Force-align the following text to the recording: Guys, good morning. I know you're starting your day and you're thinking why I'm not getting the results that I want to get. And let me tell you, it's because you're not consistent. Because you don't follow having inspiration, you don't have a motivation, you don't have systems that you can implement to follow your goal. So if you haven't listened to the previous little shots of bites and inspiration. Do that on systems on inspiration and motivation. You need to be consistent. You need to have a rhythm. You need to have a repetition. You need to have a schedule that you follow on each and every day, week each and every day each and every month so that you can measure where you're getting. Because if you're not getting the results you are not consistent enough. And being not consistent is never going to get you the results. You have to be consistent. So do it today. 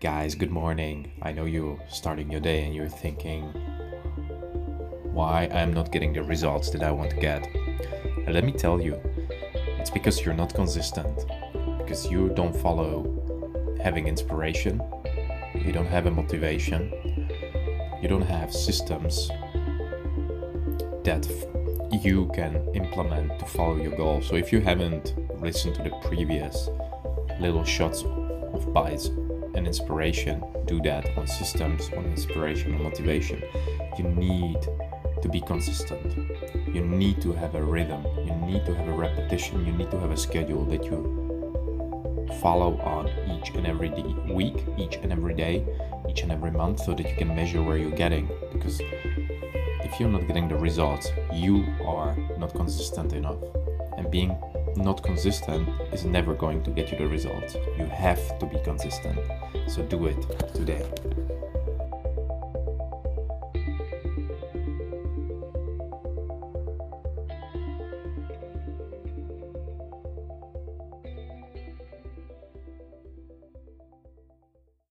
Guys, 0.00 0.34
good 0.34 0.50
morning. 0.50 1.12
I 1.20 1.30
know 1.30 1.44
you're 1.44 1.78
starting 1.90 2.30
your 2.30 2.40
day 2.40 2.64
and 2.64 2.74
you're 2.74 2.88
thinking 2.88 3.42
why 5.12 5.46
I'm 5.52 5.74
not 5.74 5.92
getting 5.92 6.14
the 6.14 6.22
results 6.22 6.70
that 6.70 6.82
I 6.82 6.90
want 6.90 7.10
to 7.10 7.16
get. 7.16 7.46
And 8.24 8.32
let 8.32 8.42
me 8.44 8.52
tell 8.52 8.80
you, 8.80 8.98
it's 9.78 9.90
because 9.90 10.24
you're 10.24 10.32
not 10.32 10.54
consistent. 10.54 11.26
Because 11.76 12.10
you 12.10 12.30
don't 12.30 12.56
follow 12.56 13.76
having 13.84 14.08
inspiration, 14.08 14.80
you 15.54 15.70
don't 15.70 15.88
have 15.88 16.06
a 16.06 16.10
motivation, 16.10 16.90
you 18.00 18.08
don't 18.08 18.26
have 18.26 18.54
systems 18.54 19.28
that 21.04 21.28
you 21.92 22.30
can 22.34 22.56
implement 22.74 23.38
to 23.38 23.44
follow 23.44 23.76
your 23.76 23.94
goal. 23.94 24.22
So 24.22 24.36
if 24.36 24.50
you 24.50 24.62
haven't 24.62 25.14
listened 25.42 25.74
to 25.74 25.82
the 25.82 25.90
previous 26.08 26.70
little 27.38 27.64
shots 27.64 28.02
of 28.02 28.72
bites 28.72 29.10
and 29.60 29.66
inspiration. 29.66 30.42
Do 30.64 30.80
that 30.88 31.04
on 31.18 31.26
systems 31.26 31.90
on 31.96 32.06
inspiration 32.06 32.72
and 32.74 32.82
motivation. 32.82 33.42
You 33.98 34.04
need 34.04 34.60
to 35.22 35.28
be 35.28 35.42
consistent. 35.42 36.08
You 36.74 36.80
need 36.80 37.20
to 37.20 37.32
have 37.34 37.54
a 37.54 37.62
rhythm. 37.62 38.02
You 38.26 38.34
need 38.50 38.64
to 38.64 38.74
have 38.74 38.88
a 38.88 38.96
repetition. 39.06 39.66
You 39.66 39.72
need 39.72 39.90
to 39.90 40.00
have 40.00 40.12
a 40.12 40.16
schedule 40.16 40.64
that 40.72 40.84
you 40.84 40.98
follow 42.40 42.78
on 42.78 43.04
each 43.34 43.50
and 43.50 43.66
every 43.66 43.90
day, 43.90 44.14
week 44.40 44.64
each 44.78 44.96
and 45.02 45.12
every 45.12 45.34
day 45.34 45.66
each 46.08 46.22
and 46.22 46.32
every 46.32 46.50
month 46.50 46.80
so 46.80 46.94
that 46.94 47.06
you 47.08 47.14
can 47.14 47.34
measure 47.34 47.62
where 47.62 47.76
you're 47.76 47.98
getting. 48.04 48.28
Because 48.52 48.80
if 48.80 50.00
you're 50.00 50.08
not 50.08 50.26
getting 50.26 50.48
the 50.48 50.56
results 50.56 51.12
you 51.32 51.64
are 51.84 52.16
not 52.38 52.54
consistent 52.54 53.12
enough. 53.12 53.42
And 53.98 54.10
being 54.10 54.36
not 54.76 55.02
consistent 55.02 55.68
is 55.92 56.04
never 56.04 56.34
going 56.34 56.62
to 56.64 56.70
get 56.70 56.90
you 56.92 56.98
the 56.98 57.06
results. 57.06 57.56
You 57.78 57.86
have 57.86 58.38
to 58.38 58.46
be 58.46 58.58
consistent. 58.64 59.18
So 59.66 59.82
do 59.82 60.06
it 60.06 60.54
today. 60.54 60.84